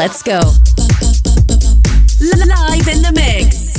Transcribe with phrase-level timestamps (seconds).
[0.00, 0.08] you ready?
[0.08, 0.40] Let's go.
[2.20, 3.74] Live in the mix.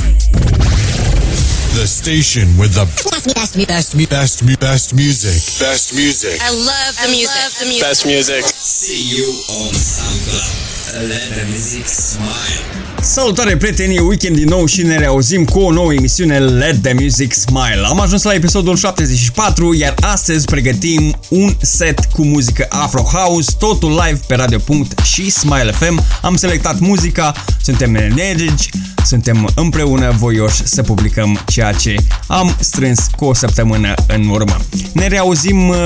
[1.73, 5.41] The station with the best, best, best, best, best, best music.
[5.59, 6.39] Best music.
[6.41, 7.59] I love the music.
[7.59, 7.81] the music.
[7.81, 8.43] Best music.
[8.43, 11.09] See you on SoundCloud.
[11.09, 12.90] Let the music smile.
[13.03, 17.33] Salutare prieteni, weekend din nou și ne reauzim cu o nouă emisiune Let the Music
[17.33, 17.81] Smile.
[17.85, 23.89] Am ajuns la episodul 74, iar astăzi pregătim un set cu muzică Afro House, totul
[23.89, 24.59] live pe Radio.
[25.03, 26.03] și Smile FM.
[26.21, 28.69] Am selectat muzica, suntem energici,
[29.11, 31.95] suntem împreună voioși să publicăm ceea ce
[32.27, 34.57] am strâns cu o săptămână în urmă.
[34.93, 35.77] Ne reauzim uh,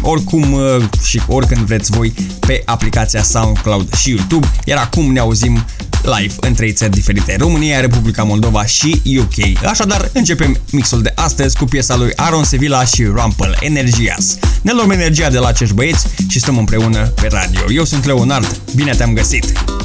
[0.00, 5.64] oricum uh, și oricând vreți voi pe aplicația SoundCloud și YouTube, iar acum ne auzim
[6.02, 9.64] live în trei țări diferite, România, Republica Moldova și UK.
[9.64, 14.38] Așadar, începem mixul de astăzi cu piesa lui Aaron Sevilla și Rumple Energias.
[14.62, 17.72] Ne luăm energia de la acești băieți și stăm împreună pe radio.
[17.72, 19.75] Eu sunt Leonard, bine te-am găsit!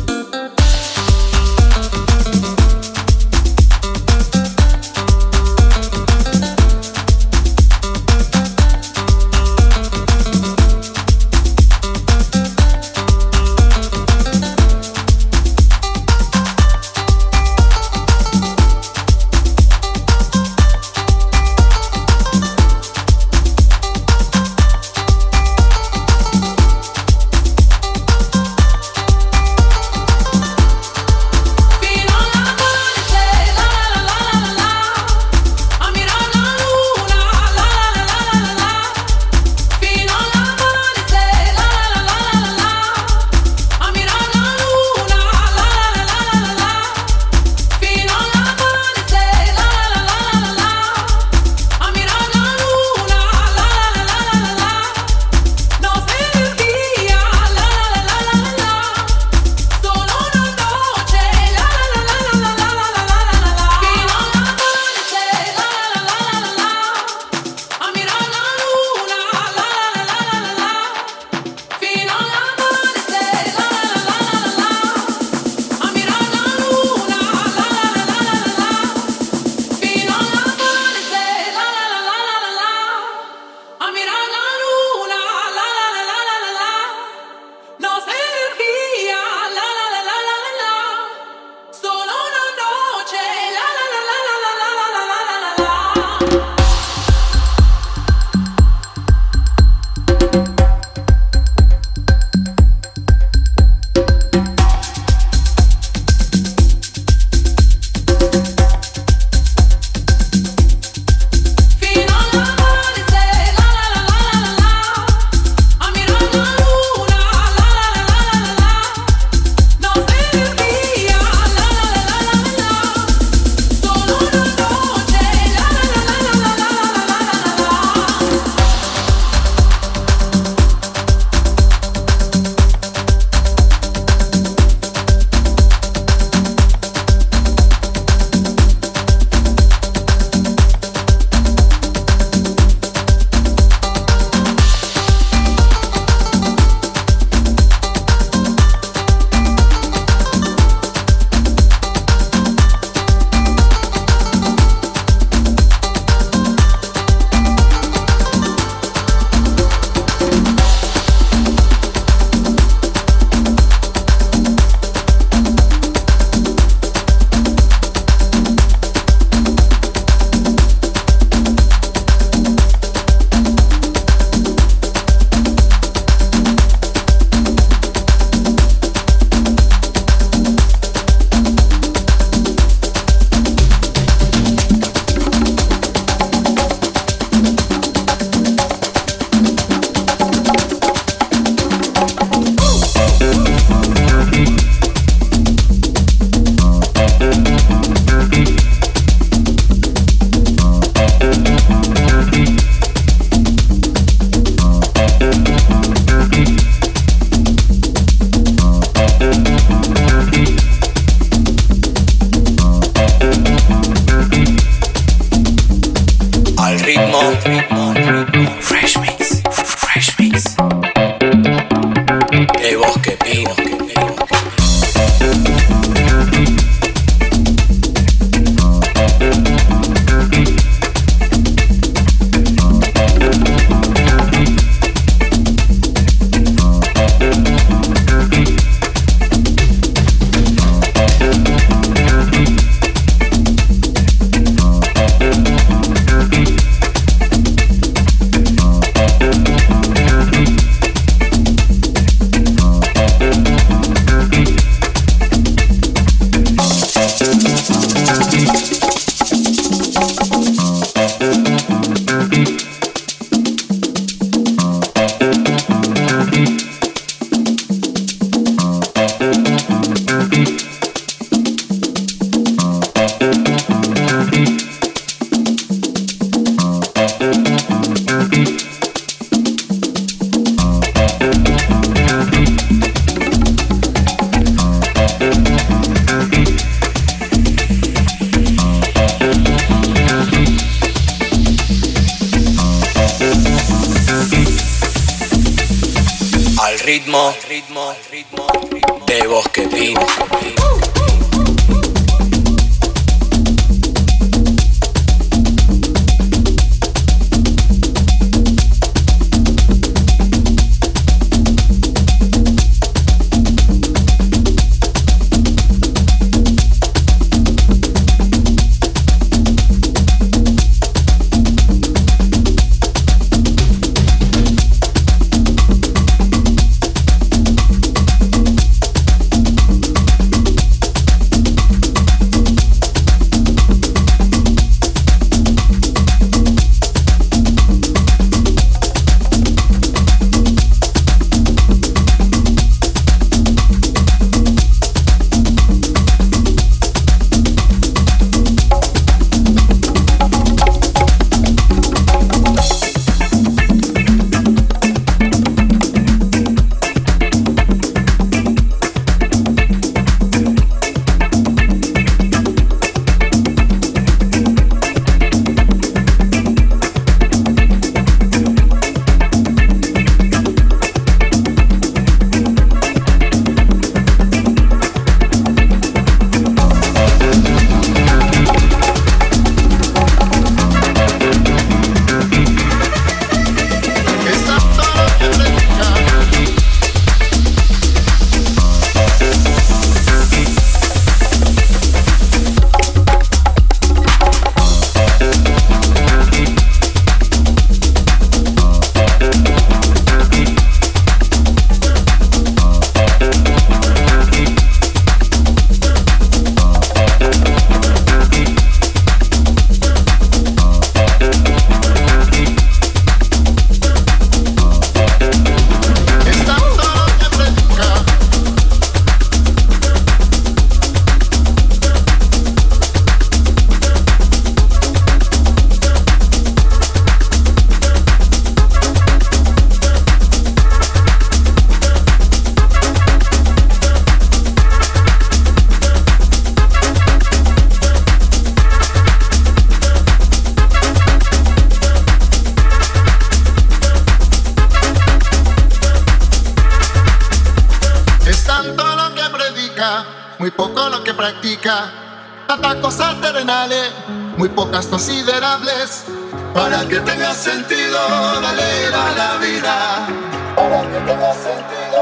[457.42, 457.98] sentido,
[458.40, 460.08] dale a la vida.
[460.56, 462.00] Para que tenga sentido,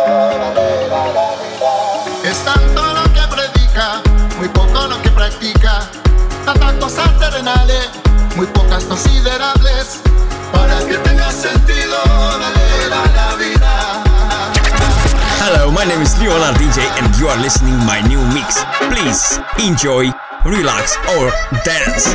[0.53, 2.29] dale a la vida.
[2.29, 4.01] Es tanto lo que predica,
[4.37, 5.89] muy poco lo que practica.
[6.43, 7.89] Tantas cosas terrenales,
[8.35, 10.01] muy pocas considerables.
[10.51, 11.97] Para que tenga sentido,
[12.37, 14.03] dale a la vida.
[15.39, 18.65] Hello, my name is Leola DJ and you are listening my new mix.
[18.91, 20.11] Please enjoy,
[20.43, 21.31] relax or
[21.63, 22.13] dance.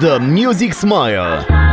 [0.00, 1.63] The Music Smile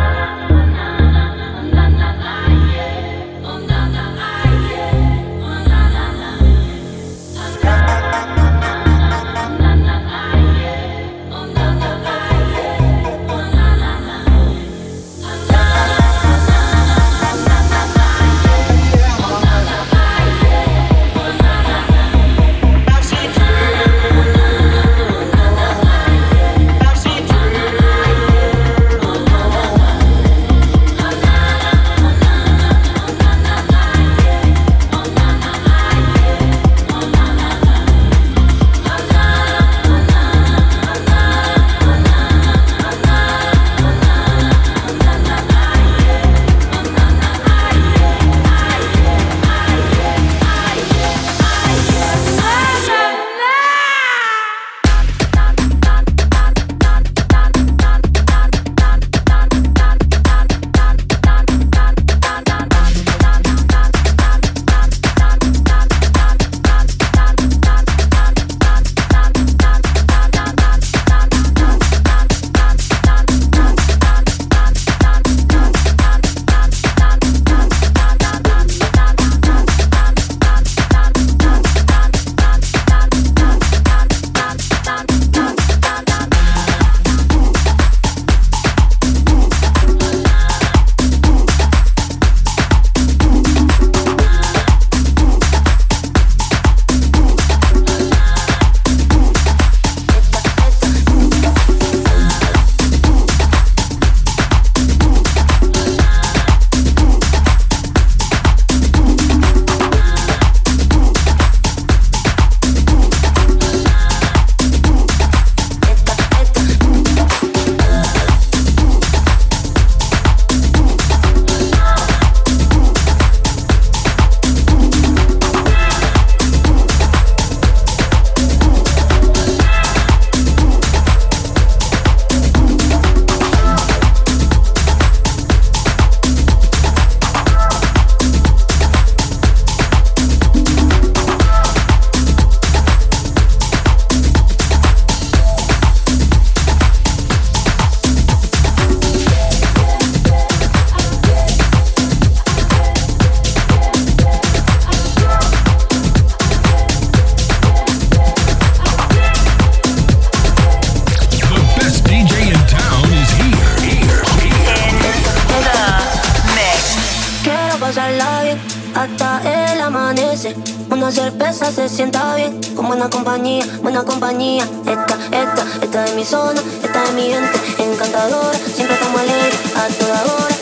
[170.90, 174.64] Una cerveza se sienta bien, con buena compañía, buena compañía.
[174.85, 178.57] Esta, esta, esta es mi zona, esta es mi gente, encantadora.
[178.57, 180.55] Siempre estamos alegres a toda hora.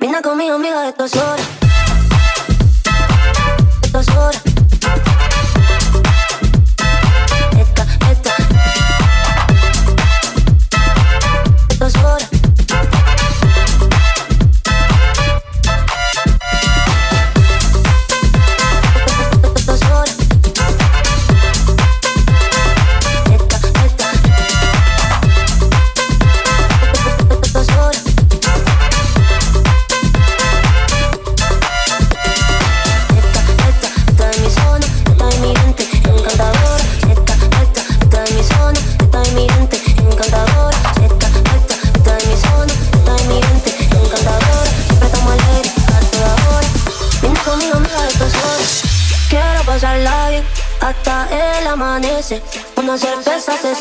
[0.00, 1.42] Vina conmigo, amiga, esto es hora.
[3.82, 4.51] Esto es.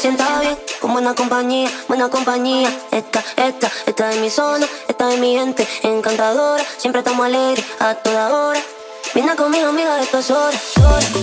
[0.01, 2.75] sienta bien, con buena compañía, buena compañía.
[2.89, 7.93] Esta, esta, esta es mi zona, esta es mi gente, encantadora, siempre estamos alegres a
[7.93, 8.59] toda hora.
[9.13, 10.59] Viene conmigo, amiga, de estas horas.
[10.77, 11.21] horas.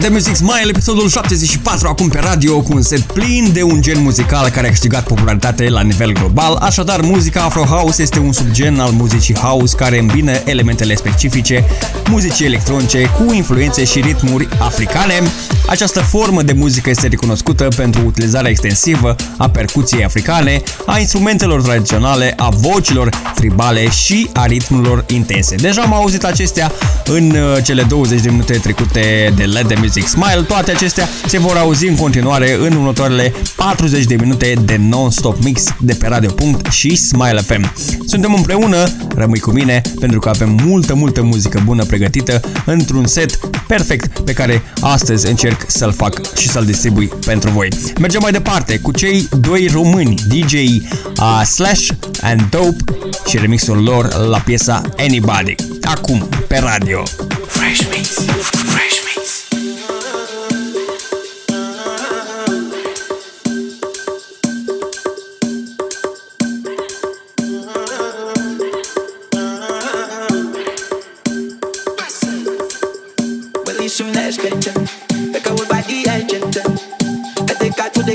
[0.00, 4.02] The Music Smile, episodul 74 acum pe radio cu un set plin de un gen
[4.02, 6.56] muzical care a câștigat popularitate la nivel global.
[6.56, 11.64] Așadar, muzica Afro House este un subgen al muzicii house care îmbină elementele specifice
[12.10, 15.22] muzicii electronice cu influențe și ritmuri africane.
[15.70, 22.32] Această formă de muzică este recunoscută pentru utilizarea extensivă a percuției africane, a instrumentelor tradiționale,
[22.36, 25.54] a vocilor tribale și a ritmurilor intense.
[25.54, 26.72] Deja am auzit acestea
[27.04, 30.44] în uh, cele 20 de minute trecute de Let the Music Smile.
[30.46, 35.64] Toate acestea se vor auzi în continuare în următoarele 40 de minute de non-stop mix
[35.80, 36.34] de pe Radio.
[36.70, 37.72] și Smile FM.
[38.06, 43.38] Suntem împreună, rămâi cu mine, pentru că avem multă, multă muzică bună pregătită într-un set
[43.66, 47.68] perfect pe care astăzi încerc să-l fac și să-l distribui pentru voi.
[48.00, 51.88] Mergem mai departe cu cei doi români, DJ uh, Slash
[52.20, 52.84] and Dope
[53.26, 55.54] și remixul lor la piesa Anybody.
[55.82, 57.02] Acum, pe radio.
[57.46, 58.08] Fresh Mix,
[58.42, 59.09] Fresh Mix.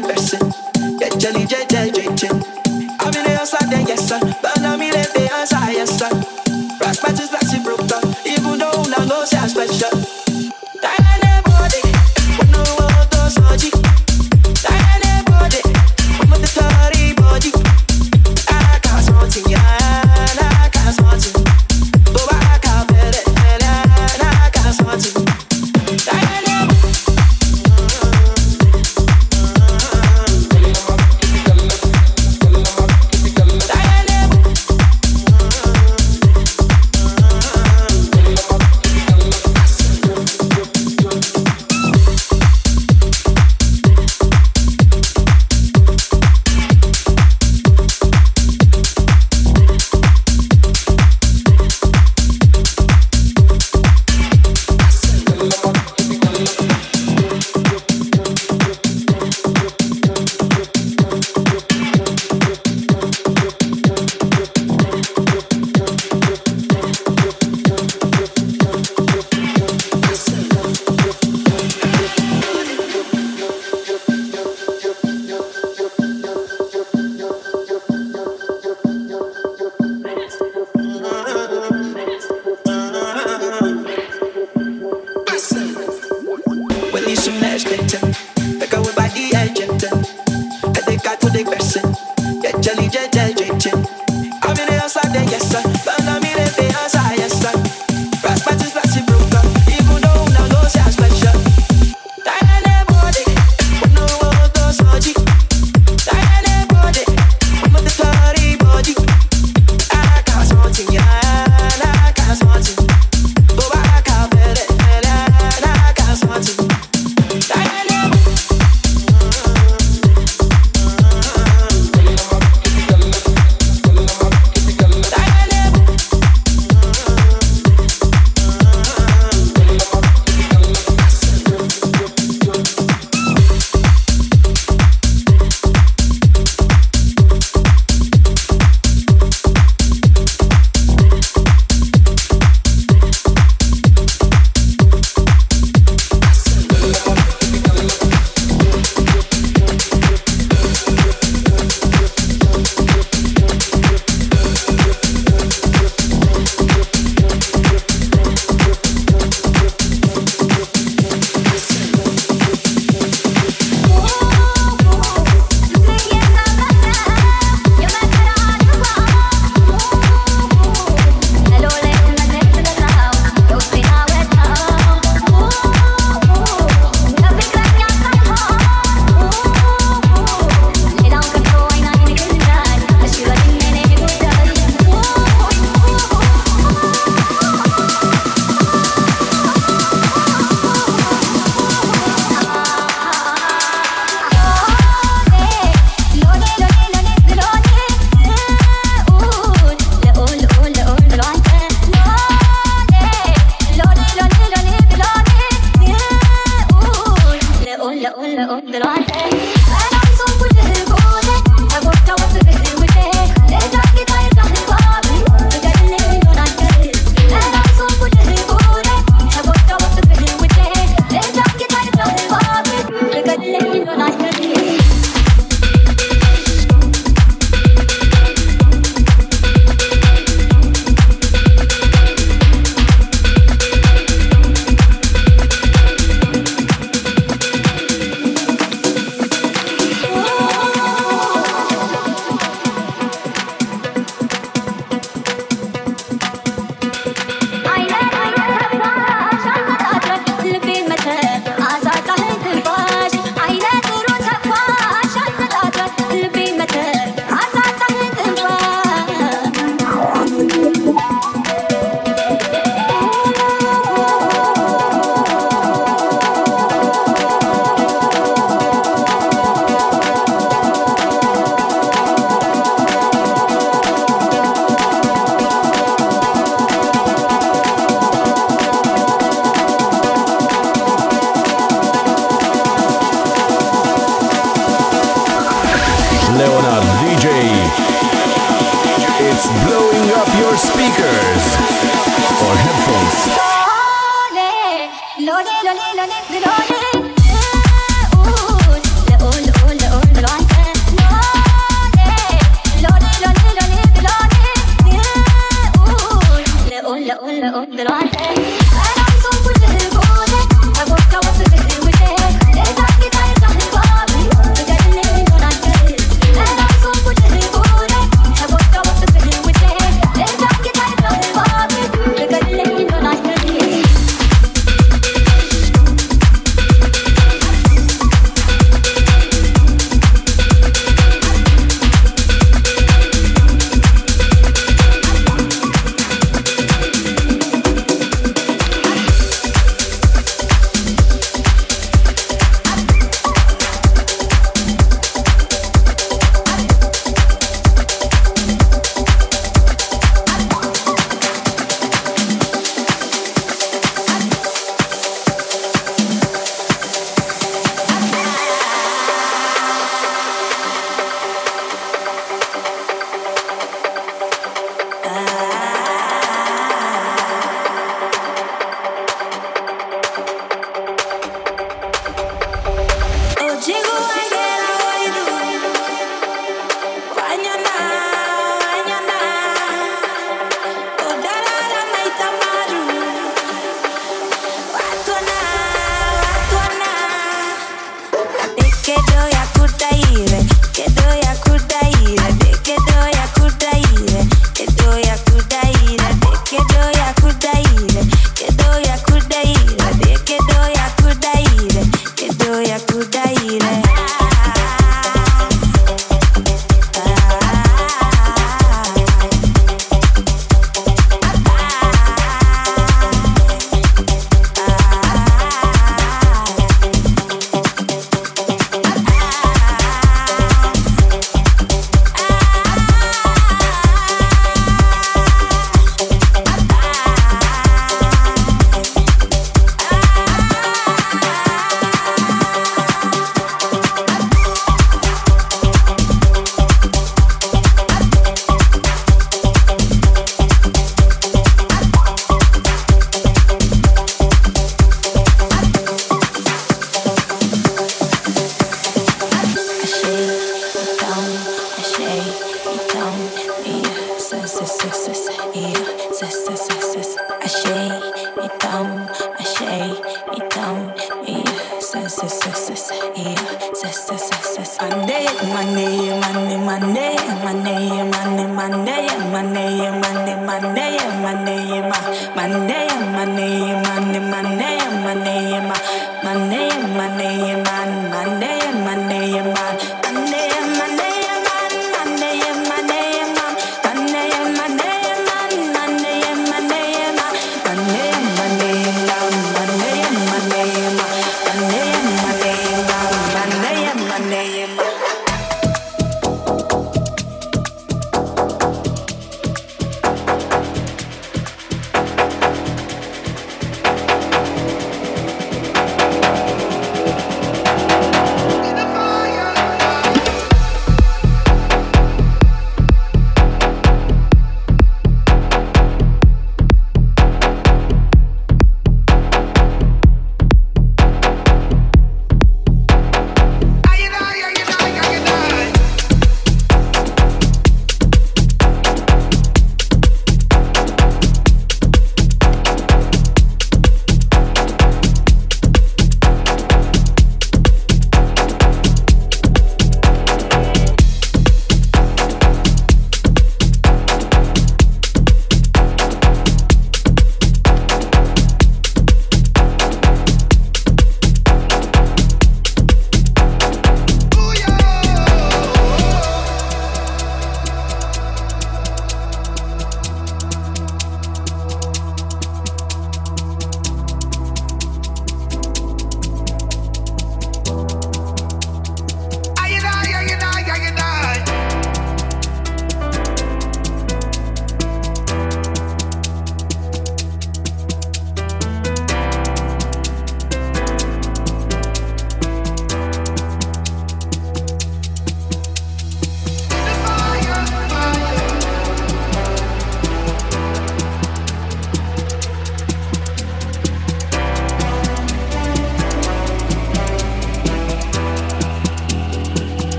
[0.00, 0.52] depression.
[0.98, 1.63] Get jelly, jelly.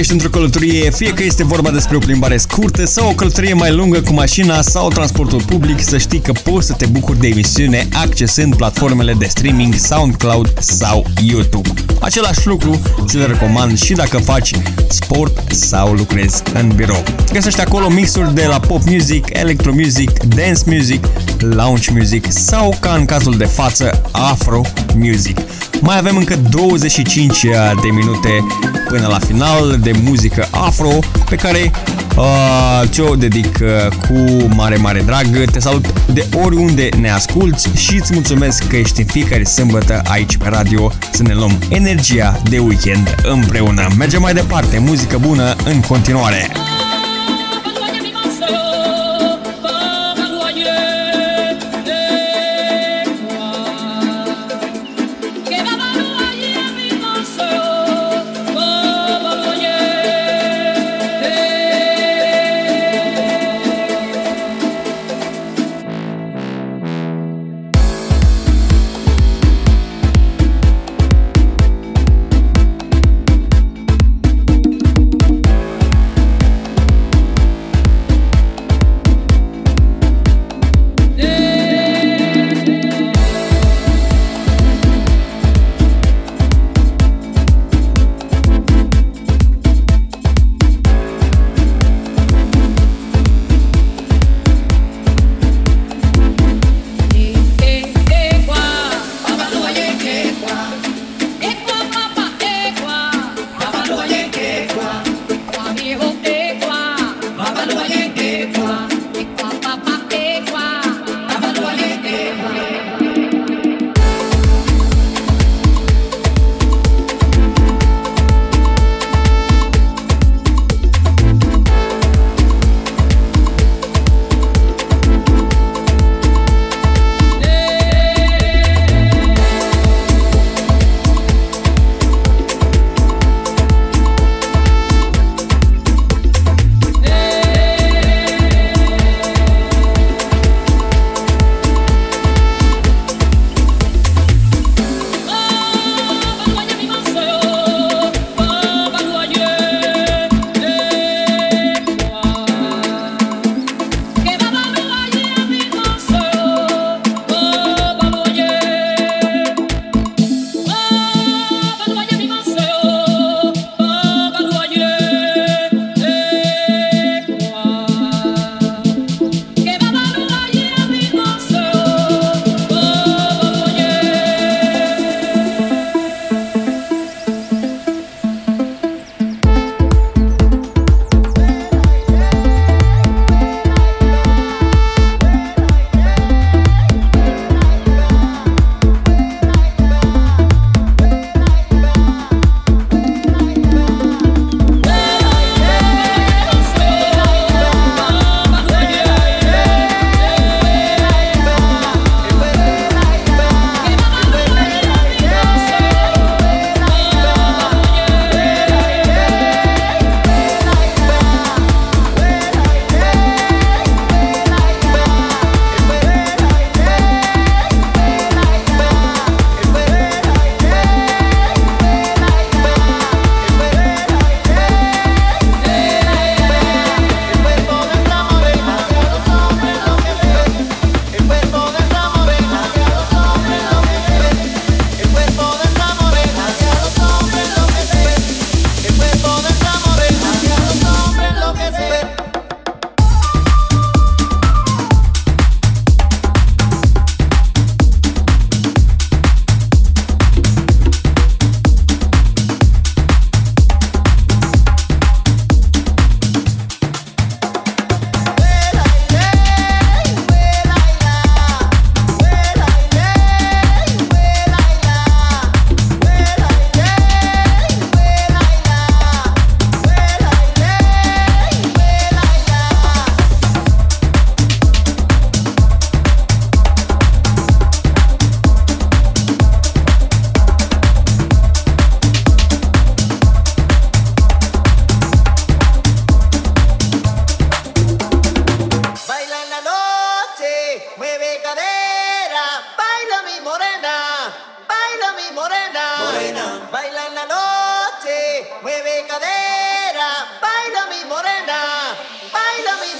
[0.00, 3.72] Ești într-o călătorie, fie că este vorba despre o plimbare scurtă sau o călătorie mai
[3.72, 7.88] lungă cu mașina sau transportul public, să știi că poți să te bucuri de emisiune
[7.92, 11.68] accesând platformele de streaming SoundCloud sau YouTube.
[12.00, 14.54] Același lucru ți-l recomand și dacă faci
[14.88, 17.02] sport sau lucrezi în birou.
[17.32, 21.04] Găsești acolo mixuri de la pop music, electro music, dance music,
[21.38, 24.60] lounge music sau, ca în cazul de față, afro
[24.96, 25.38] music.
[25.80, 27.42] Mai avem încă 25
[27.82, 28.44] de minute
[28.88, 30.98] până la final de muzică afro
[31.28, 31.70] pe care
[32.16, 35.50] uh, ți-o dedic uh, cu mare, mare drag.
[35.50, 40.36] Te salut de oriunde ne asculti și îți mulțumesc că ești în fiecare sâmbătă aici
[40.36, 41.58] pe radio să ne luăm
[41.90, 43.88] energia de weekend împreună.
[43.98, 46.48] Mergem mai departe, muzică bună în continuare.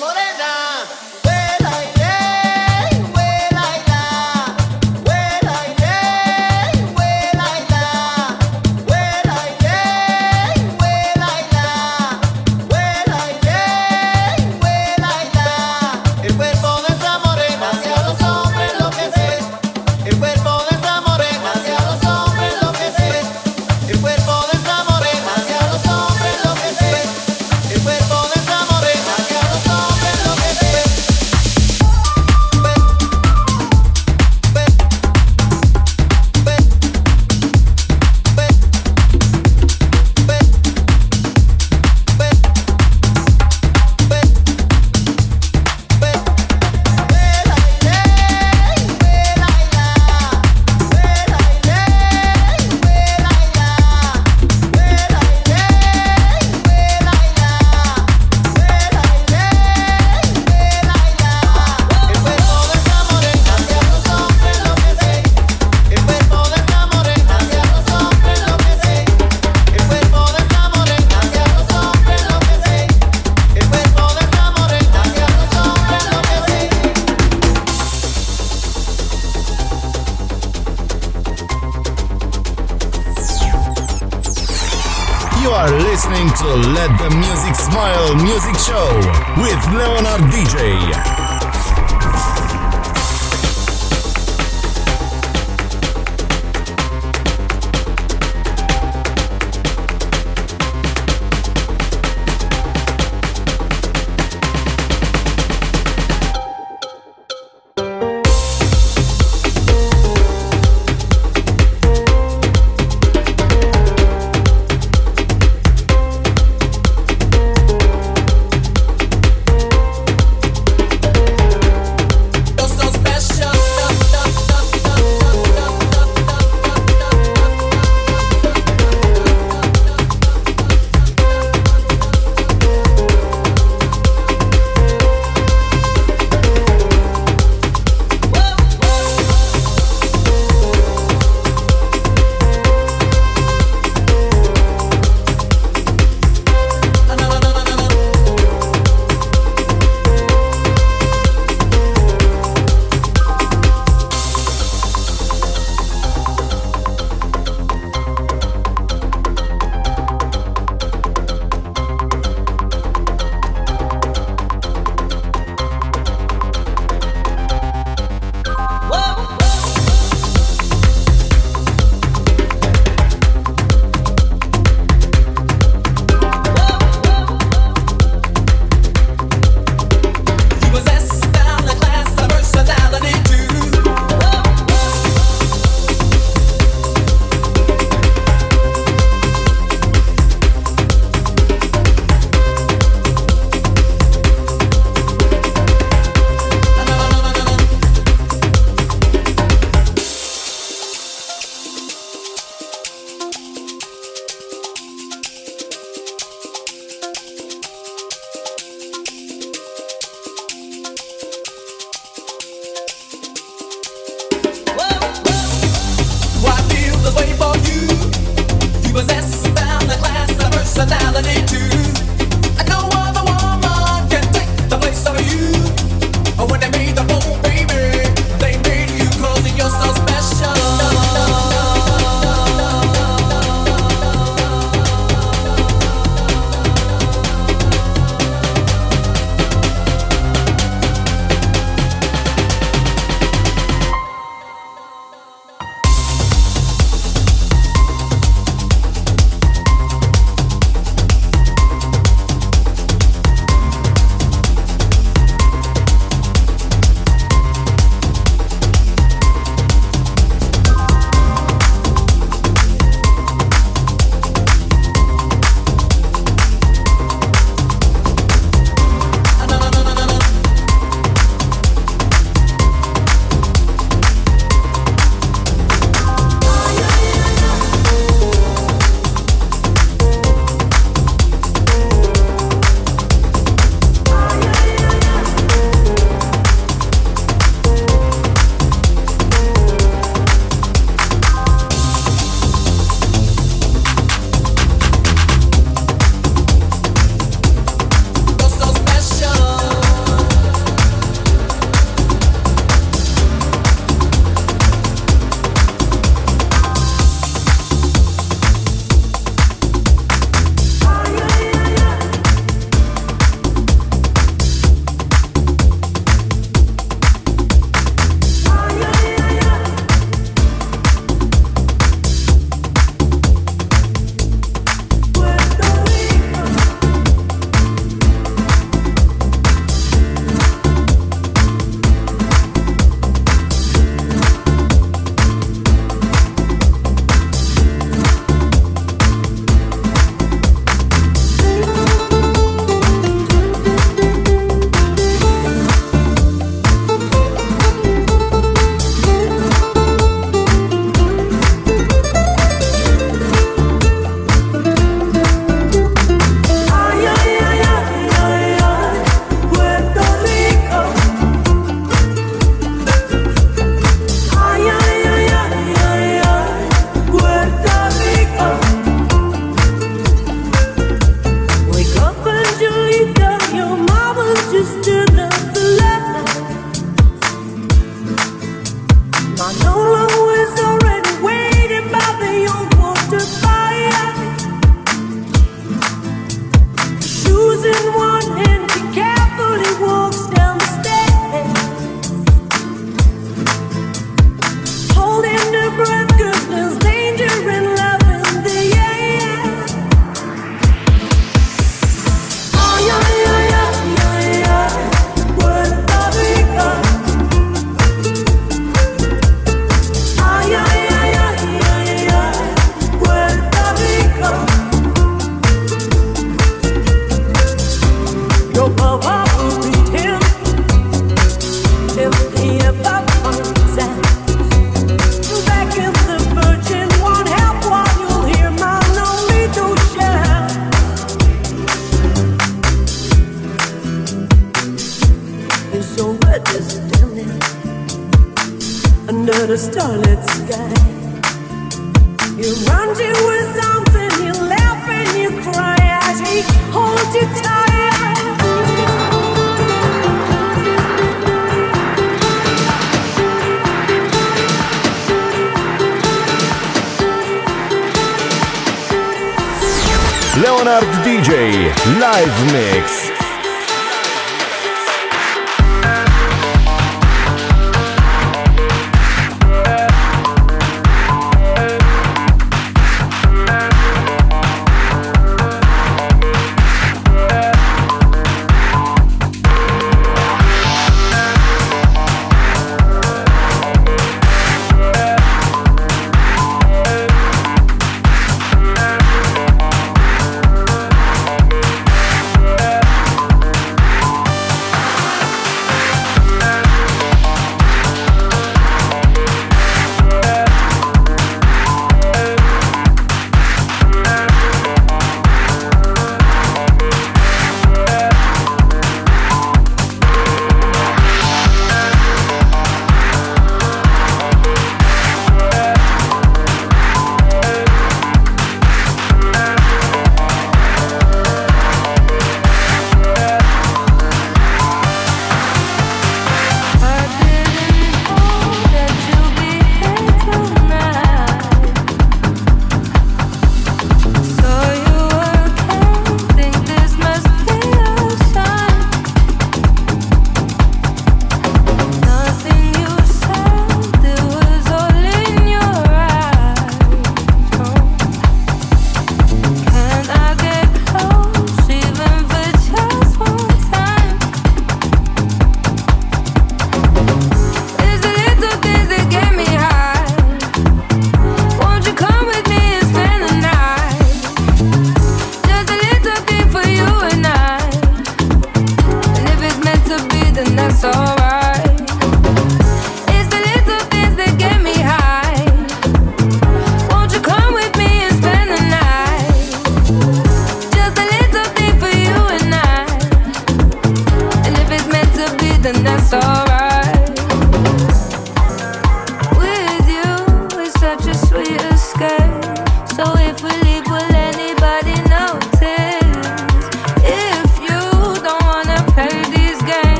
[0.00, 0.29] もらえ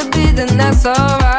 [0.00, 1.29] to be, then that's alright.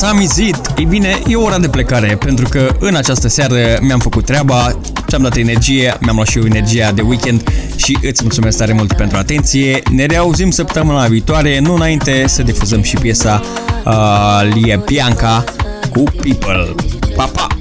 [0.00, 0.56] Time is it?
[0.78, 4.78] Ei bine, e ora de plecare, pentru că în această seară mi-am făcut treaba,
[5.08, 7.42] ți-am dat energie, mi-am luat și eu energia de weekend
[7.76, 9.82] și îți mulțumesc tare mult pentru atenție.
[9.90, 13.42] Ne reauzim săptămâna viitoare, nu înainte să difuzăm și piesa
[13.84, 15.44] uh, Lie Bianca
[15.90, 16.74] cu People.
[17.16, 17.59] Pa, pa!